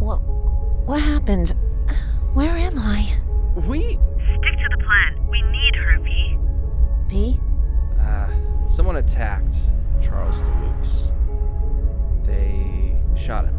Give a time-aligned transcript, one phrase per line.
[0.00, 0.16] What,
[0.86, 1.54] what happened?
[2.32, 3.16] Where am I?
[3.54, 3.80] we.
[3.80, 3.98] Stick
[4.58, 5.28] to the plan.
[5.30, 6.36] We need her, V.
[7.06, 7.40] V?
[8.00, 8.28] Uh,
[8.68, 9.54] someone attacked
[10.02, 11.12] Charles DeLukes.
[12.26, 13.56] They shot him.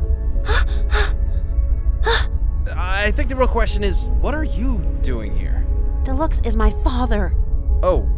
[2.76, 5.66] I think the real question is what are you doing here?
[6.04, 7.34] Deluxe is my father.
[7.82, 8.10] Oh.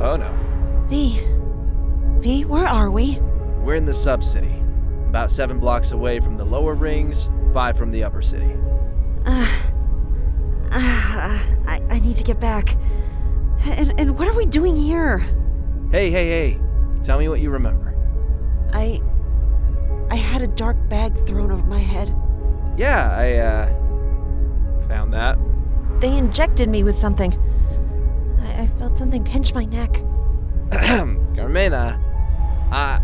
[0.00, 0.86] Oh no.
[0.88, 1.20] V.
[2.20, 3.18] V, where are we?
[3.60, 4.54] We're in the sub city,
[5.14, 8.52] about seven blocks away from the lower rings, five from the upper city.
[9.24, 9.46] Uh,
[10.72, 12.76] uh, I, I need to get back.
[13.64, 15.18] And, and what are we doing here?
[15.92, 16.60] Hey, hey, hey.
[17.04, 17.94] Tell me what you remember.
[18.72, 19.00] I.
[20.10, 22.12] I had a dark bag thrown over my head.
[22.76, 24.88] Yeah, I, uh.
[24.88, 25.38] Found that.
[26.00, 27.32] They injected me with something.
[28.42, 30.02] I, I felt something pinch my neck.
[31.36, 32.00] Carmena,
[32.72, 33.00] I.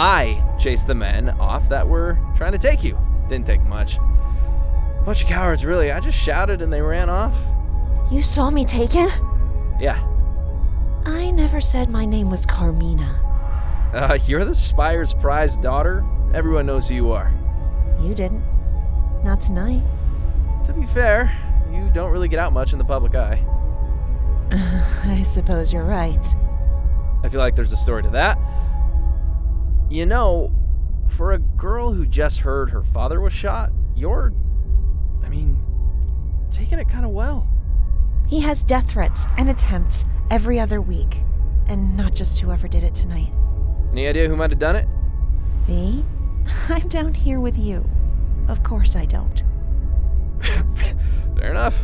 [0.00, 2.96] I chased the men off that were trying to take you.
[3.28, 3.98] Didn't take much.
[5.04, 5.90] Bunch of cowards, really.
[5.90, 7.36] I just shouted and they ran off.
[8.08, 9.08] You saw me taken?
[9.80, 10.00] Yeah.
[11.04, 13.90] I never said my name was Carmena.
[13.92, 16.06] Uh, you're the Spire's prized daughter.
[16.32, 17.32] Everyone knows who you are.
[18.00, 18.44] You didn't.
[19.24, 19.82] Not tonight.
[20.66, 21.36] To be fair,
[21.72, 23.44] you don't really get out much in the public eye.
[24.52, 26.24] I suppose you're right.
[27.24, 28.38] I feel like there's a story to that.
[29.90, 30.52] You know,
[31.08, 34.32] for a girl who just heard her father was shot, you're.
[35.24, 35.58] I mean,
[36.50, 37.48] taking it kind of well.
[38.26, 41.22] He has death threats and attempts every other week.
[41.66, 43.32] And not just whoever did it tonight.
[43.92, 44.86] Any idea who might have done it?
[45.66, 46.04] Me?
[46.68, 47.88] I'm down here with you.
[48.48, 49.42] Of course I don't.
[51.36, 51.82] Fair enough.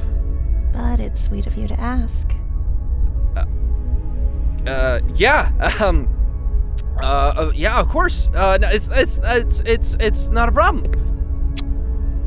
[0.72, 2.30] But it's sweet of you to ask.
[3.36, 3.44] Uh,
[4.66, 5.50] uh yeah.
[5.80, 6.08] Um.
[7.00, 8.30] Uh, uh, yeah, of course.
[8.34, 10.84] Uh, no, it's it's it's it's it's not a problem.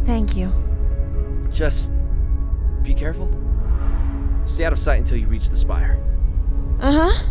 [0.05, 0.53] Thank you.
[1.51, 1.91] Just
[2.83, 3.29] be careful.
[4.45, 5.99] Stay out of sight until you reach the spire.
[6.79, 7.25] Uh huh.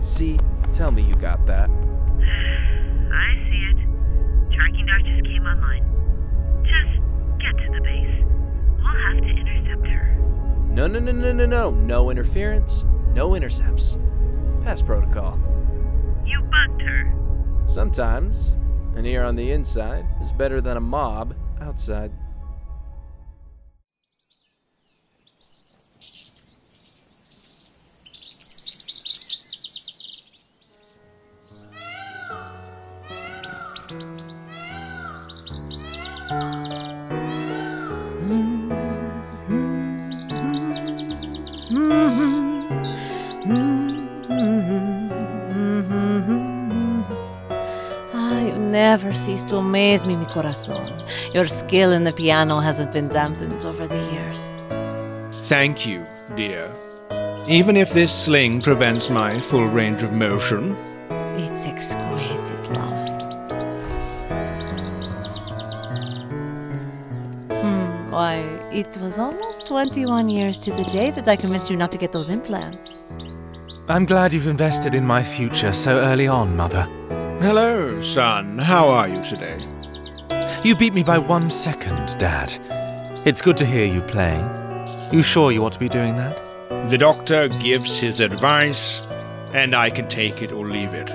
[0.00, 0.38] See,
[0.72, 1.70] tell me you got that.
[1.70, 3.76] I see it.
[4.54, 5.84] Tracking dart just came online.
[6.64, 7.00] Just
[7.40, 8.24] get to the base.
[8.78, 10.16] We'll have to intercept her.
[10.68, 11.70] No, no, no, no, no, no.
[11.70, 12.84] No interference.
[13.14, 13.98] No intercepts.
[14.64, 15.38] Pass protocol.
[16.24, 17.12] You bugged her.
[17.66, 18.58] Sometimes
[18.94, 22.12] an ear on the inside is better than a mob outside.
[48.72, 50.90] Never cease to amaze me, mi corazón.
[51.34, 54.56] Your skill in the piano hasn't been dampened over the years.
[55.48, 56.04] Thank you,
[56.36, 56.68] dear.
[57.46, 60.76] Even if this sling prevents my full range of motion,
[61.36, 63.08] It's exquisite, love.
[67.50, 68.36] Hmm, why,
[68.70, 72.12] it was almost 21 years to the day that I convinced you not to get
[72.12, 73.08] those implants.
[73.88, 76.86] I'm glad you've invested in my future so early on, Mother.
[77.42, 78.56] Hello, son.
[78.56, 79.58] How are you today?
[80.62, 82.56] You beat me by one second, Dad.
[83.26, 84.48] It's good to hear you playing.
[85.10, 86.38] You sure you ought to be doing that?
[86.90, 89.00] The doctor gives his advice,
[89.52, 91.08] and I can take it or leave it.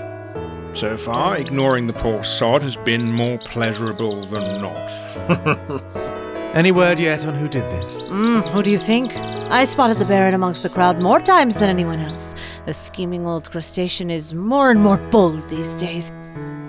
[0.75, 5.98] So far, ignoring the poor sod has been more pleasurable than not.
[6.54, 8.10] Any word yet on who did this?
[8.10, 9.16] Hmm, who do you think?
[9.50, 12.36] I spotted the Baron amongst the crowd more times than anyone else.
[12.66, 16.12] The scheming old crustacean is more and more bold these days.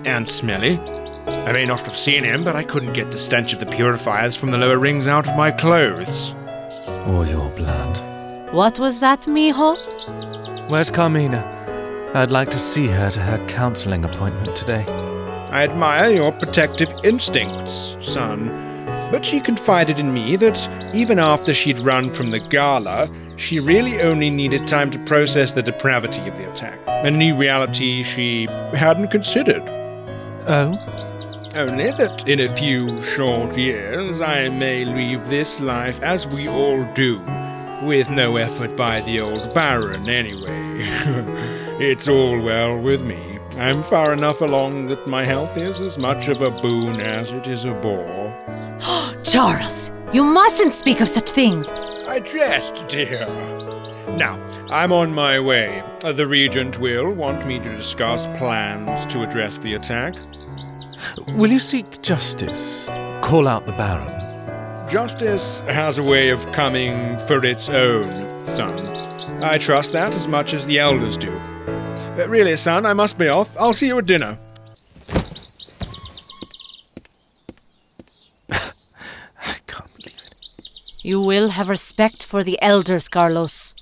[0.09, 0.79] And smelly.
[1.27, 4.35] I may not have seen him, but I couldn't get the stench of the purifiers
[4.35, 6.33] from the lower rings out of my clothes.
[7.05, 8.51] Or your blood?
[8.51, 9.77] What was that, mijo?
[10.67, 12.11] Where's Carmena?
[12.15, 14.83] I'd like to see her to her counseling appointment today.
[15.51, 18.47] I admire your protective instincts, son.
[19.11, 20.57] But she confided in me that
[20.95, 23.07] even after she'd run from the gala,
[23.37, 28.01] she really only needed time to process the depravity of the attack, a new reality
[28.01, 29.63] she hadn't considered.
[30.47, 30.77] Oh?
[31.55, 36.83] Only that in a few short years I may leave this life as we all
[36.93, 37.19] do,
[37.81, 40.37] with no effort by the old Baron anyway.
[41.79, 43.39] it's all well with me.
[43.57, 47.47] I'm far enough along that my health is as much of a boon as it
[47.47, 48.29] is a bore.
[49.23, 51.71] Charles, you mustn't speak of such things.
[52.07, 53.58] I jest, dear.
[54.17, 55.81] Now, I'm on my way.
[56.03, 60.15] Uh, The Regent will want me to discuss plans to address the attack.
[61.37, 62.85] Will you seek justice?
[63.21, 64.15] Call out the Baron.
[64.89, 68.85] Justice has a way of coming for its own, son.
[69.43, 71.31] I trust that as much as the elders do.
[71.31, 73.55] Uh, really, son, I must be off.
[73.57, 74.37] I'll see you at dinner.
[78.51, 78.71] I
[79.67, 80.33] can't believe it.
[81.03, 83.73] You will have respect for the elders, Carlos.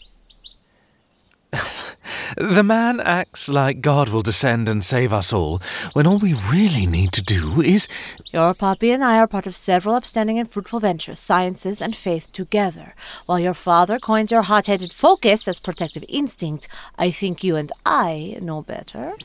[2.39, 5.60] The man acts like God will descend and save us all,
[5.94, 7.88] when all we really need to do is.
[8.31, 12.31] Your Poppy and I are part of several upstanding and fruitful ventures, sciences and faith
[12.34, 12.94] together.
[13.25, 17.72] While your father coins your hot headed focus as protective instinct, I think you and
[17.88, 19.16] I know better.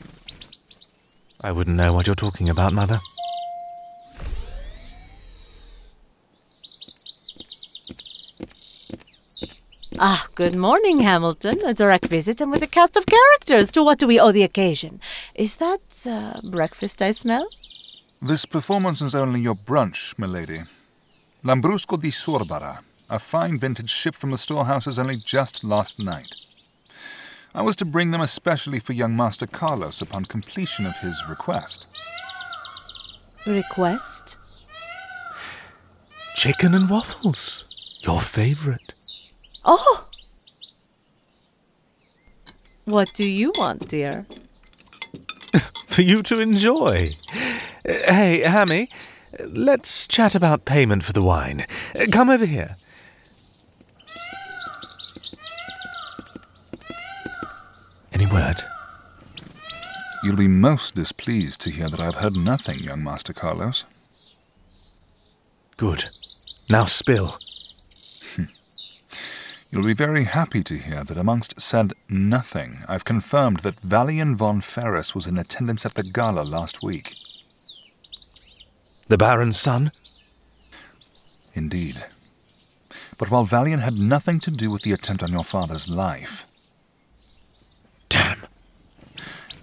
[1.39, 2.97] I wouldn't know what you're talking about, Mother.
[9.99, 11.63] Ah, good morning, Hamilton.
[11.65, 13.69] A direct visit and with a cast of characters.
[13.71, 14.99] To what do we owe the occasion?
[15.35, 17.45] Is that uh, breakfast I smell?
[18.19, 20.63] This performance is only your brunch, milady.
[21.43, 22.79] Lambrusco di Sorbara,
[23.09, 26.33] a fine vintage ship from the storehouses only just last night.
[27.53, 31.95] I was to bring them especially for young Master Carlos upon completion of his request.
[33.45, 34.37] Request?
[36.35, 37.99] Chicken and waffles.
[38.01, 38.93] Your favorite.
[39.65, 40.07] Oh!
[42.85, 44.25] What do you want, dear?
[45.87, 47.09] For you to enjoy.
[47.85, 48.87] Hey, Hammy,
[49.39, 51.65] let's chat about payment for the wine.
[52.11, 52.77] Come over here.
[58.13, 58.63] Any word?
[60.23, 63.83] You'll be most displeased to hear that I've heard nothing, young Master Carlos.
[65.75, 66.05] Good.
[66.69, 67.35] Now spill.
[69.73, 74.61] You'll be very happy to hear that amongst said nothing, I've confirmed that Valian von
[74.61, 77.15] Ferris was in attendance at the gala last week.
[79.07, 79.91] The Baron's son?
[81.55, 82.05] Indeed.
[83.17, 86.45] But while Valian had nothing to do with the attempt on your father's life,
[88.09, 88.43] Damn.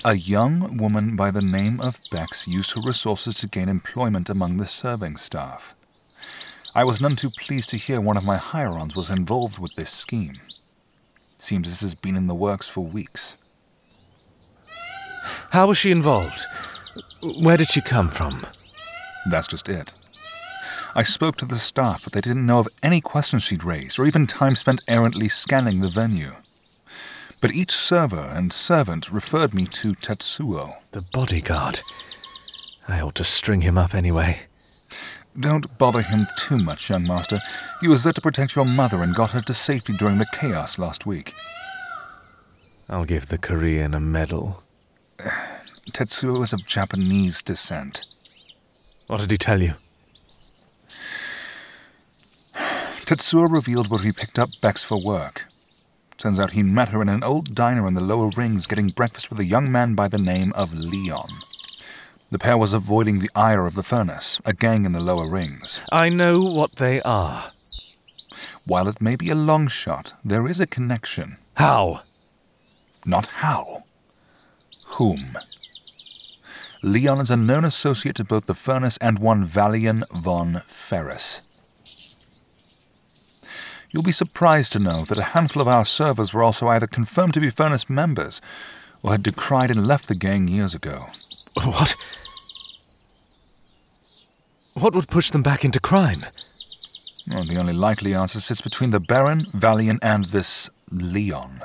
[0.04, 4.56] a young woman by the name of Bex used her resources to gain employment among
[4.56, 5.76] the serving staff.
[6.74, 9.90] I was none too pleased to hear one of my hirons was involved with this
[9.90, 10.36] scheme.
[11.36, 13.36] Seems this has been in the works for weeks.
[15.50, 16.44] How was she involved?
[17.40, 18.46] Where did she come from?
[19.28, 19.94] That's just it.
[20.94, 24.06] I spoke to the staff, but they didn't know of any questions she'd raised, or
[24.06, 26.34] even time spent errantly scanning the venue.
[27.40, 30.76] But each server and servant referred me to Tetsuo.
[30.90, 31.80] The bodyguard.
[32.86, 34.40] I ought to string him up anyway.
[35.40, 37.40] Don't bother him too much, young master.
[37.80, 40.78] He was there to protect your mother and got her to safety during the chaos
[40.78, 41.32] last week.
[42.90, 44.62] I'll give the Korean a medal.
[45.92, 48.04] Tetsuo is of Japanese descent.
[49.06, 49.74] What did he tell you?
[53.06, 55.46] Tetsuo revealed where he picked up Bex for work.
[56.18, 59.30] Turns out he met her in an old diner in the lower rings getting breakfast
[59.30, 61.30] with a young man by the name of Leon.
[62.30, 65.80] The pair was avoiding the ire of the furnace, a gang in the lower rings.
[65.90, 67.50] I know what they are.
[68.66, 71.38] While it may be a long shot, there is a connection.
[71.54, 72.02] How?
[73.04, 73.82] Not how.
[74.90, 75.34] Whom?
[76.82, 81.42] Leon is a known associate to both the furnace and one Valian von Ferris.
[83.90, 87.34] You'll be surprised to know that a handful of our servers were also either confirmed
[87.34, 88.40] to be furnace members
[89.02, 91.06] or had decried and left the gang years ago.
[91.54, 91.94] What?
[94.74, 96.22] What would push them back into crime?
[97.30, 101.60] Well, the only likely answer sits between the Baron, Valian, and this Leon.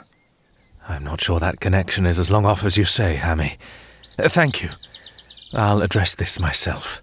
[0.87, 3.57] I'm not sure that connection is as long off as you say, Hammy.
[4.19, 4.69] Uh, thank you.
[5.53, 7.01] I'll address this myself.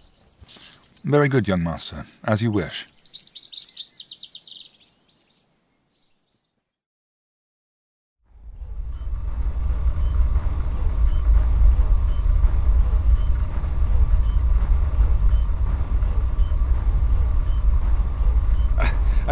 [1.05, 2.07] Very good, young master.
[2.25, 2.87] As you wish.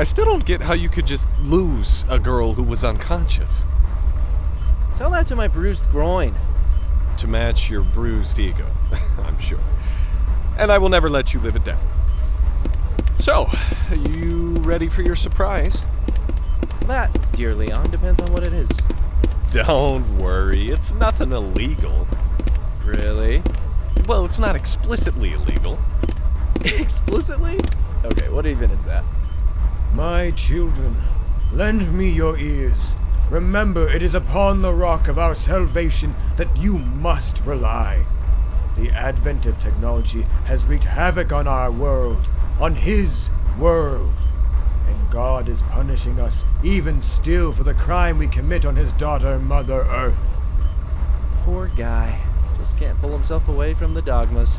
[0.01, 3.67] I still don't get how you could just lose a girl who was unconscious.
[4.97, 6.35] Tell that to my bruised groin.
[7.19, 8.65] To match your bruised ego,
[9.19, 9.59] I'm sure.
[10.57, 11.83] And I will never let you live it down.
[13.19, 13.51] So,
[13.91, 15.83] are you ready for your surprise?
[16.87, 18.71] That, dear Leon, depends on what it is.
[19.51, 22.09] Don't worry, it's nothing illegal.
[22.87, 23.43] Really?
[24.07, 25.79] Well, it's not explicitly illegal.
[26.65, 27.61] Explicitly?
[28.03, 29.05] Okay, what even is that?
[29.93, 30.97] My children,
[31.53, 32.95] lend me your ears.
[33.29, 38.07] Remember, it is upon the rock of our salvation that you must rely.
[38.77, 42.31] The advent of technology has wreaked havoc on our world,
[42.61, 44.13] on His world.
[44.87, 49.39] And God is punishing us even still for the crime we commit on His daughter,
[49.39, 50.37] Mother Earth.
[51.45, 52.21] Poor guy.
[52.59, 54.59] Just can't pull himself away from the dogmas.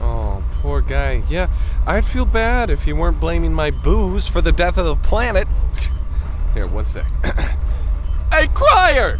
[0.00, 1.22] Oh, poor guy.
[1.28, 1.48] Yeah,
[1.84, 5.48] I'd feel bad if you weren't blaming my booze for the death of the planet.
[6.54, 7.10] Here, one sec.
[8.32, 9.18] hey, Crier!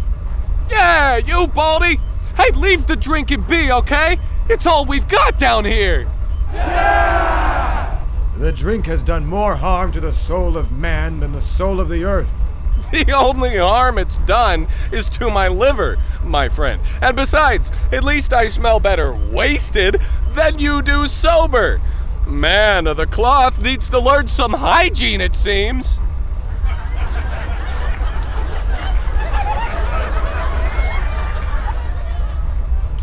[0.70, 1.98] Yeah, you, Baldy!
[2.36, 4.18] Hey, leave the drinking be, okay?
[4.48, 6.08] It's all we've got down here!
[6.52, 8.06] Yeah!
[8.38, 11.88] The drink has done more harm to the soul of man than the soul of
[11.88, 12.34] the earth.
[12.90, 16.80] The only harm it's done is to my liver, my friend.
[17.00, 20.00] And besides, at least I smell better wasted
[20.34, 21.80] than you do sober.
[22.26, 25.98] Man of the cloth needs to learn some hygiene, it seems.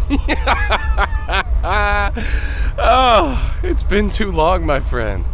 [2.82, 5.26] oh, it's been too long, my friend.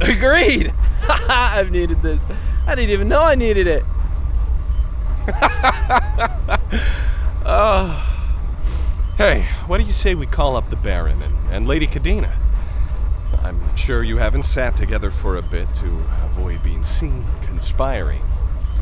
[0.00, 0.74] Agreed!
[1.08, 2.22] I've needed this.
[2.66, 3.84] I didn't even know I needed it.
[7.46, 8.12] oh.
[9.16, 12.34] Hey, what do you say we call up the Baron and, and Lady Cadena?
[13.42, 15.86] I'm sure you haven't sat together for a bit to
[16.24, 18.22] avoid being seen conspiring.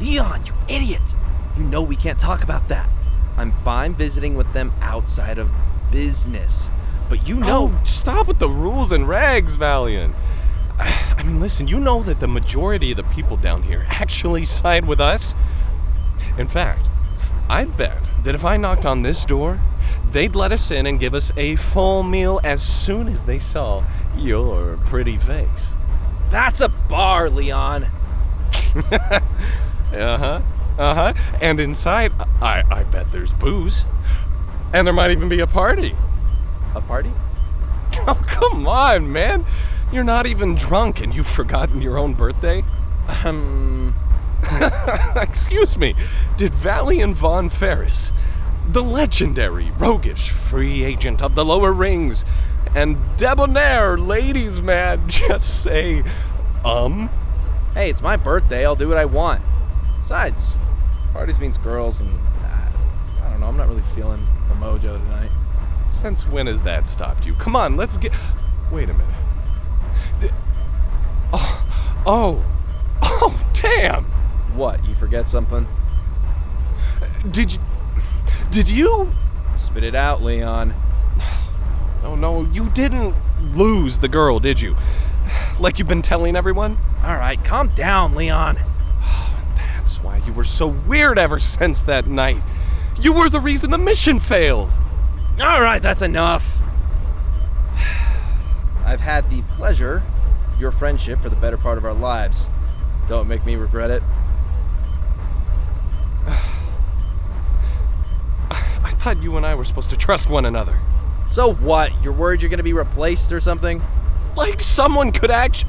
[0.01, 1.15] Leon, you idiot!
[1.57, 2.89] You know we can't talk about that.
[3.37, 5.51] I'm fine visiting with them outside of
[5.91, 6.71] business.
[7.09, 7.73] But you know.
[7.73, 10.15] Oh, stop with the rules and regs, Valian.
[10.79, 14.85] I mean, listen, you know that the majority of the people down here actually side
[14.85, 15.35] with us.
[16.37, 16.87] In fact,
[17.49, 19.61] I'd bet that if I knocked on this door,
[20.13, 23.85] they'd let us in and give us a full meal as soon as they saw
[24.17, 25.77] your pretty face.
[26.31, 27.85] That's a bar, Leon.
[28.75, 29.21] uh
[29.93, 30.41] huh.
[30.79, 31.15] Uh huh.
[31.41, 33.85] And inside, I, I bet there's booze.
[34.73, 35.95] And there might even be a party.
[36.75, 37.13] A party?
[38.07, 39.47] Oh, come on, man.
[39.93, 42.65] You're not even drunk and you've forgotten your own birthday?
[43.25, 43.95] Um.
[45.17, 45.95] Excuse me.
[46.37, 48.13] Did Valian Von Ferris,
[48.69, 52.25] the legendary, roguish free agent of the lower rings,
[52.75, 56.03] and debonair ladies' man, just say,
[56.65, 57.11] um?
[57.75, 58.65] Hey, it's my birthday.
[58.65, 59.43] I'll do what I want.
[60.01, 60.57] Besides,
[61.13, 62.11] parties means girls, and
[62.43, 62.69] uh,
[63.23, 63.47] I don't know.
[63.47, 65.31] I'm not really feeling the mojo tonight.
[65.87, 67.35] Since when has that stopped you?
[67.35, 68.13] Come on, let's get.
[68.71, 69.15] Wait a minute.
[70.21, 70.33] The...
[71.33, 72.47] Oh, oh,
[73.03, 74.05] oh, damn!
[74.55, 74.85] What?
[74.85, 75.67] You forget something?
[77.31, 77.59] Did you?
[78.55, 79.13] Did you?
[79.57, 80.75] Spit it out, Leon.
[82.05, 83.17] Oh no, you didn't
[83.57, 84.77] lose the girl, did you?
[85.59, 86.79] Like you've been telling everyone?
[87.03, 88.59] All right, calm down, Leon.
[89.57, 92.37] That's why you were so weird ever since that night.
[93.01, 94.71] You were the reason the mission failed.
[95.41, 96.57] All right, that's enough.
[98.85, 100.03] I've had the pleasure
[100.53, 102.47] of your friendship for the better part of our lives.
[103.09, 104.03] Don't make me regret it.
[108.85, 110.79] I thought you and I were supposed to trust one another.
[111.29, 111.93] So what?
[112.03, 113.83] You're worried you're gonna be replaced or something?
[114.35, 115.67] Like someone could act.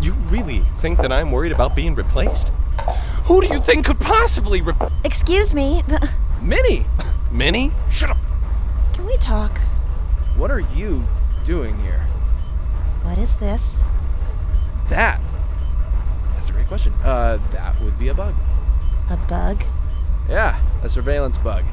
[0.00, 2.48] You really think that I'm worried about being replaced?
[3.26, 4.74] Who do you think could possibly re-
[5.04, 5.82] Excuse me.
[5.86, 6.10] The,
[6.42, 6.84] Minnie!
[7.30, 7.70] Minnie?
[7.92, 8.18] Shut up.
[8.92, 9.56] can we talk?
[10.36, 11.00] What are you
[11.44, 12.00] doing here?
[13.02, 13.84] What is this?
[14.88, 15.20] That.
[16.32, 16.92] That's a great question.
[17.04, 18.34] Uh, that would be a bug.
[19.10, 19.62] A bug?
[20.28, 21.64] Yeah, a surveillance bug.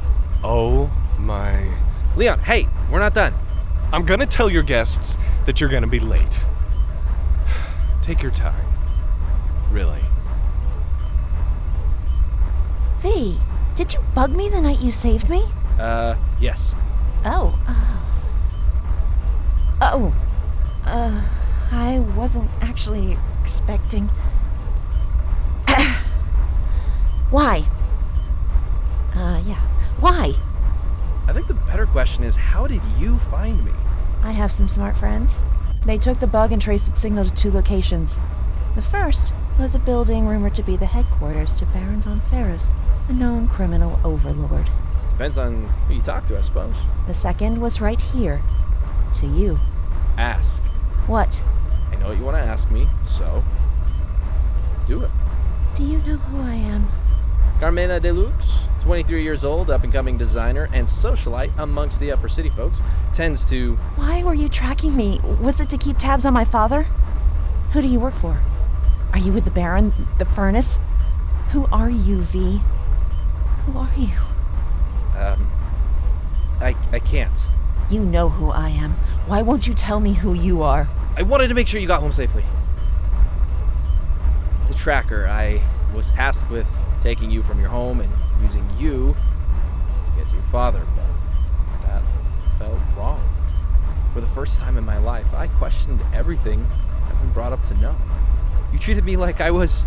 [0.43, 0.89] Oh
[1.19, 1.69] my.
[2.15, 3.33] Leon, hey, we're not done.
[3.91, 6.39] I'm gonna tell your guests that you're gonna be late.
[8.01, 8.65] Take your time.
[9.69, 10.01] Really.
[13.01, 13.37] V,
[13.75, 15.45] did you bug me the night you saved me?
[15.77, 16.73] Uh, yes.
[17.25, 17.59] Oh.
[17.67, 18.07] Oh.
[19.81, 20.13] Oh.
[20.85, 21.21] Uh,
[21.71, 24.07] I wasn't actually expecting.
[27.29, 27.65] Why?
[29.15, 29.61] Uh, yeah.
[29.99, 30.33] Why?
[31.27, 33.71] I think the better question is how did you find me?
[34.23, 35.43] I have some smart friends.
[35.85, 38.19] They took the bug and traced its signal to two locations.
[38.75, 42.73] The first was a building rumored to be the headquarters to Baron von Ferris,
[43.09, 44.69] a known criminal overlord.
[45.11, 46.75] Depends on who you talk to, I suppose.
[47.07, 48.41] The second was right here,
[49.15, 49.59] to you.
[50.17, 50.63] Ask.
[51.07, 51.41] What?
[51.91, 53.43] I know what you want to ask me, so
[54.87, 55.11] do it.
[55.75, 56.87] Do you know who I am?
[57.59, 58.50] Carmena Deluxe,
[58.81, 62.81] 23 years old, up and coming designer and socialite amongst the upper city folks,
[63.13, 63.75] tends to.
[63.95, 65.19] Why were you tracking me?
[65.39, 66.83] Was it to keep tabs on my father?
[67.73, 68.41] Who do you work for?
[69.13, 70.79] Are you with the Baron, the Furnace?
[71.51, 72.61] Who are you, V?
[73.65, 74.09] Who are you?
[75.17, 75.51] Um,
[76.59, 77.47] I, I can't.
[77.89, 78.91] You know who I am.
[79.27, 80.89] Why won't you tell me who you are?
[81.17, 82.43] I wanted to make sure you got home safely.
[84.69, 85.61] The tracker, I
[85.93, 86.67] was tasked with
[87.01, 88.09] taking you from your home and
[88.41, 89.15] using you
[90.05, 91.05] to get to your father, but
[91.87, 92.03] that
[92.57, 93.21] felt wrong.
[94.13, 96.65] For the first time in my life, I questioned everything
[97.07, 97.95] I've been brought up to know.
[98.73, 99.85] You treated me like I was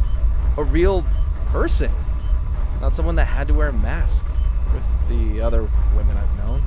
[0.56, 1.04] a real
[1.46, 1.90] person,
[2.80, 4.25] not someone that had to wear a mask
[4.73, 5.62] with the other
[5.96, 6.62] women I've known.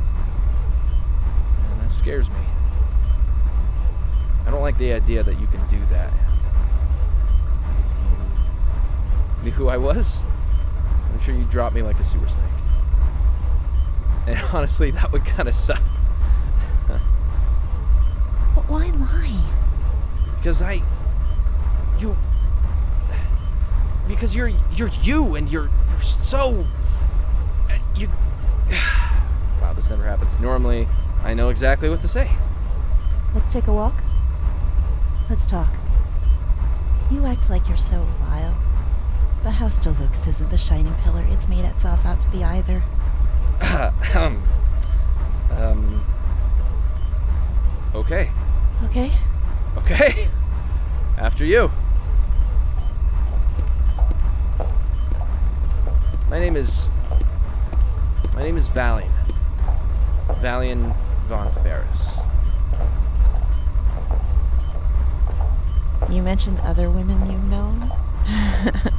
[1.71, 2.35] And that scares me.
[4.45, 6.11] I don't like the idea that you can do that.
[9.43, 10.21] Knew who I was,
[11.17, 12.45] I'm sure you'd drop me like a sewer snake.
[14.27, 15.81] And honestly, that would kind of suck.
[16.87, 19.39] But why lie?
[20.35, 20.83] Because I.
[21.97, 22.15] You.
[24.07, 26.67] Because you're you're you and you're you're so.
[27.95, 28.09] You.
[29.61, 30.39] Wow, this never happens.
[30.39, 30.87] Normally,
[31.23, 32.29] I know exactly what to say.
[33.33, 34.03] Let's take a walk.
[35.29, 35.73] Let's talk.
[37.09, 38.55] You act like you're so vile.
[39.43, 42.83] The house still looks isn't the shining pillar it's made itself out to be either.
[44.15, 44.43] um.
[45.51, 46.05] Um.
[47.95, 48.29] Okay.
[48.85, 49.11] Okay?
[49.77, 50.29] Okay.
[51.17, 51.71] After you.
[56.29, 56.89] My name is.
[58.35, 59.11] My name is Valian.
[60.41, 60.95] Valian
[61.27, 62.17] von Ferris.
[66.09, 67.91] You mentioned other women you've known?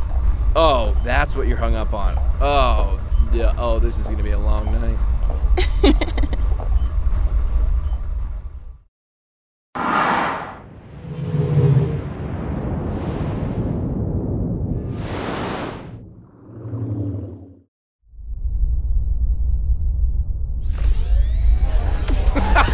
[0.61, 2.19] Oh, that's what you're hung up on.
[2.41, 2.99] Oh,
[3.33, 3.55] yeah.
[3.57, 4.99] Oh, this is gonna be a long night.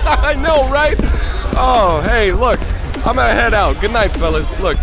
[0.06, 0.96] I know, right?
[1.54, 2.58] Oh, hey, look,
[3.06, 3.78] I'm gonna head out.
[3.82, 4.58] Good night, fellas.
[4.58, 4.78] Look,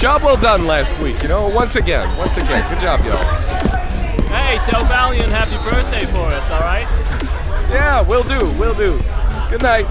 [0.00, 2.66] job well done last week, you know, once again, once again.
[2.72, 3.22] Good job, y'all.
[4.28, 6.86] Hey, tell Valian happy birthday for us, alright?
[7.68, 8.98] Yeah, will do, will do.
[9.50, 9.86] Good night.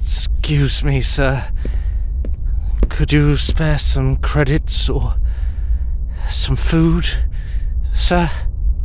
[0.00, 1.48] Excuse me, sir.
[2.88, 5.14] Could you spare some credits or
[6.28, 7.06] some food,
[7.94, 8.28] sir?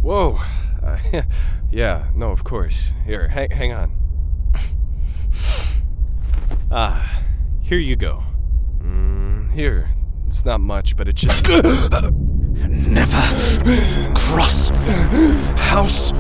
[0.04, 0.38] Whoa.
[0.84, 1.00] Uh,
[1.72, 2.92] yeah, no, of course.
[3.08, 4.07] Here, hang, hang on.
[6.72, 7.22] Ah,
[7.62, 8.24] here you go.
[8.82, 9.90] Mm, here.
[10.28, 11.48] It's not much, but it's just.
[12.58, 13.22] Never
[14.16, 14.70] cross
[15.58, 16.12] House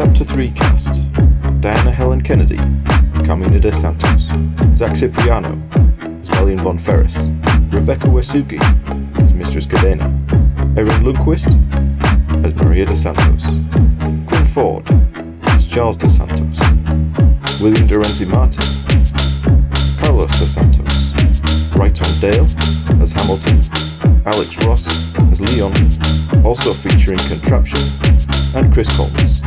[0.00, 1.02] Chapter 3 cast.
[1.60, 2.56] Diana Helen Kennedy,
[3.26, 4.30] Carmena de Santos,
[4.74, 5.60] Zach Cipriano
[6.22, 7.28] as Valian Von Ferris,
[7.70, 8.58] Rebecca Wesugi
[9.22, 10.08] as Mistress Cadena,
[10.78, 11.48] Erin Lundquist
[12.46, 13.44] as Maria de Santos,
[14.26, 14.88] Quinn Ford
[15.48, 16.58] as Charles de Santos,
[17.60, 18.64] William Dorenzi Martin,
[20.00, 21.12] Carlos de Santos,
[21.72, 22.46] Brighton Dale
[23.02, 23.60] as Hamilton,
[24.24, 25.74] Alex Ross as Leon,
[26.42, 27.80] also featuring Contraption,
[28.56, 29.42] and Chris Holmes